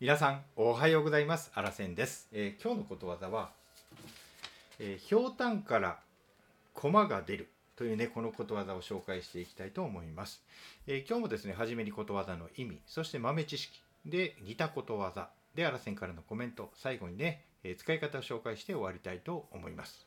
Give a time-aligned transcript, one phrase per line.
[0.00, 1.50] 皆さんおはようございます。
[1.56, 3.50] あらせんです、えー今日のことわざは、
[4.78, 5.98] えー、ひょうたんから
[6.72, 10.40] 駒が出るというねこのことわざを紹介していきたいと思います、
[10.86, 20.06] えー今日もですね初めにことわざの意味そして豆知識で似たことわざであらせんからのコメント最後にね、え使い方を紹介して終わりたいと思います。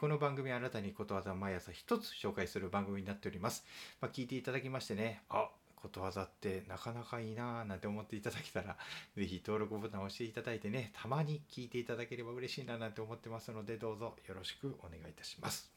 [0.00, 3.64] この番組はあなたにことわざを毎朝一つ紹介する番組になっております。
[4.00, 5.50] まあ、聞いていただきましてね、あ
[5.84, 8.78] ことわざってなかなかいいなぁなんて思っていただけたら、
[9.14, 15.70] ぜひ登録ボタンを押していただいてね、たまに聞いていただければ嬉しいななんて思ってますので、どうぞよろしくお願いいたします。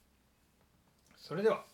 [1.18, 1.66] それでは、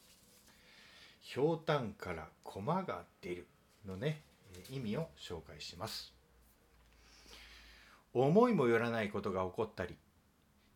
[1.21, 3.47] ひょうたんから駒が出る
[3.85, 4.23] のね、
[4.55, 6.11] え意味を紹介します。
[8.13, 9.95] 思いもよらないことが起こったり、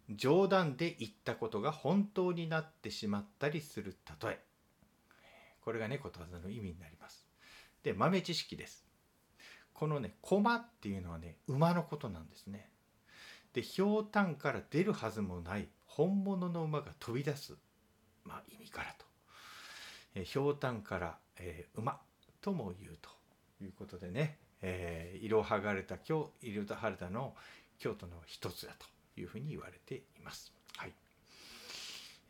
[0.10, 4.40] 冗談で言ったことが本当になってしまったりする例え
[5.68, 7.27] これがねことわざの意味になります
[7.84, 8.86] で豆知識です
[9.74, 12.70] このね駒っていうのはね馬のことなんですね
[13.54, 17.54] でひょうたんから出るはずもない本物の馬が飛び出す
[18.24, 19.08] まあ意味からと
[20.20, 22.00] えひょうたんから、えー馬
[22.42, 23.10] とも言うと
[23.62, 27.36] いうことでね、えー、色剥がれた京色剥がれたの
[27.78, 30.54] 京都の一つだというふうに言われています。
[30.78, 30.94] はい。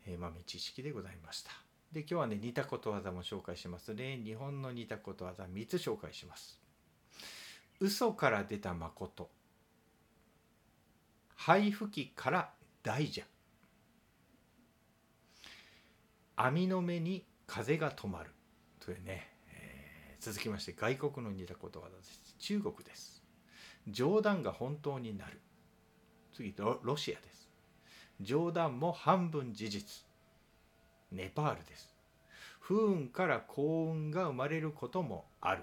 [0.06, 1.67] えー豆知識でございました。
[1.92, 4.20] で、今日はね、似たことわざも紹介しますね。
[4.22, 6.60] 日本の似たことわざ3つ紹介します。
[7.80, 9.30] 嘘から出た誠。
[11.34, 12.50] 灰吹きから
[12.82, 13.24] 大蛇。
[16.36, 18.30] 網の目に風が止まる。
[18.80, 22.34] というね、えー続きまして外国の似たことわざです。
[22.38, 23.22] 中国です。
[23.86, 25.40] 冗談が本当になる。
[26.38, 27.50] 次ロロシアです
[28.20, 30.04] 冗談も半分事実
[31.12, 31.88] ネパールです。
[32.60, 35.62] 不運から幸運が生まれることもある。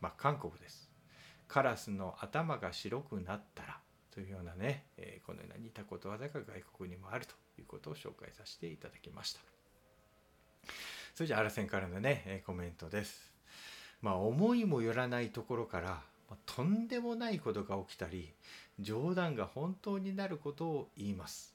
[0.00, 0.90] まあ韓国です。
[1.46, 3.78] カラスの頭が白くなったら
[4.10, 9.40] というようなね、えーこのような似たことわざが外国にもあるということを紹介させていただきました。
[11.14, 13.30] それじゃああらせんからのね、えーコメントです。
[14.00, 18.32] まあ思いもよらないところからまあとんでもないことが起きたり
[18.80, 21.54] 冗談が本当になることを言います。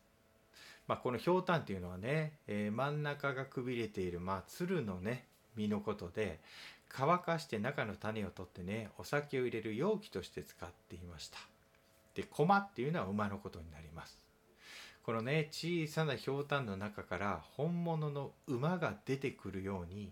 [0.87, 5.25] まあ、このひょうたんっていうのはね、えー真ん中がくびれている、まあ、鶴のね
[5.55, 6.39] 実のことで
[6.89, 11.37] 乾かして中の種を取ってねお酒を入れる容器として使っていました。
[12.15, 14.21] で駒っていうのは馬のことになります。
[15.03, 20.11] このね小さなひょうたんの中から本物の馬が出てくるように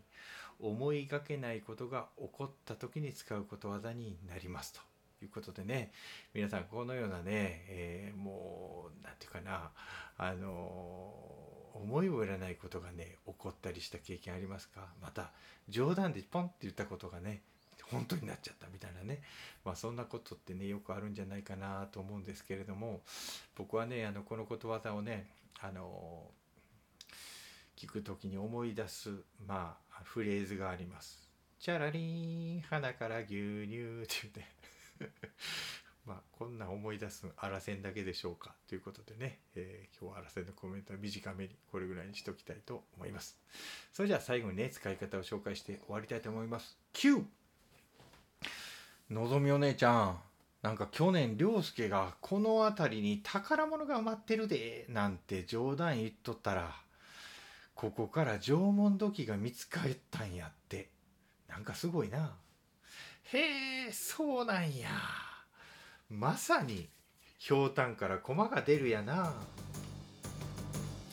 [0.59, 4.79] 思いがけないことが起こった時に使うことわざになりますと
[5.23, 5.91] いうことでね
[6.33, 9.71] 皆さんこのようなね、えーもうなんていうかな
[10.17, 11.13] あの
[11.73, 14.87] 思いもよらないことがね起こったりした経験ありますか？
[15.01, 15.31] また
[15.69, 17.41] 冗談でポンって言ったことがね
[17.91, 19.21] 本当になっちゃったみたいなね。
[19.63, 23.01] まあそんなことってねよくあるんじゃないかなと思うんですけれども
[23.55, 25.27] 僕はねあのこのことわざをね
[25.59, 26.31] あの
[27.77, 29.09] 聞く時に思い出す
[29.45, 31.29] まあフレーズがあります。
[31.59, 34.45] チャラリン鼻から牛乳って言って
[36.05, 43.39] まあこんな思い出すあらせんだけでしょうかということでね、えー今日はあらせんのコメントは短めにこれぐらいにしておきたいと思います。
[43.91, 46.77] それじゃあ最後にね使い方を紹介して終わりたいと思います。
[46.93, 47.25] 9!
[49.09, 50.21] のぞみお姉ちゃん
[50.63, 56.75] なんか去年涼介がこの辺りに宝物が埋まってるでなんて冗談言っとったら
[57.75, 60.89] ここから縄文土器が見つかったんやって
[61.47, 62.35] なんかすごいな
[63.33, 64.89] へえそうなんや。
[66.09, 66.89] まさに
[67.39, 69.33] ひょうたんから駒が出るやな。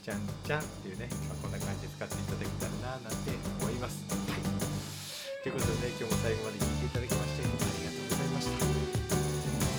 [0.04, 3.30] ちゃんちゃんっていうね、まあ、こんな感じで使っていただけたらななんて
[3.62, 4.20] 思います、はい、
[5.44, 8.58] ということでね今日も最後まで聞いていただきましてありがとうございました。
[8.58, 8.66] 素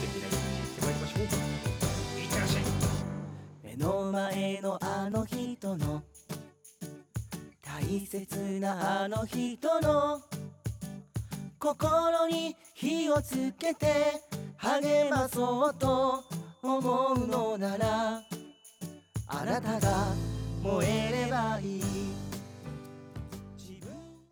[0.02, 1.24] 敵な一日にしてまいりましょう。
[1.24, 2.64] いってらっしゃい。
[3.64, 6.04] 目の前のあの人の
[7.62, 10.22] 大切なあの人の
[11.64, 13.86] 心に火をつけて
[14.58, 16.22] 励まそうと
[16.62, 18.22] 思うのなら
[19.28, 20.08] あなたが
[20.62, 21.23] 燃えれ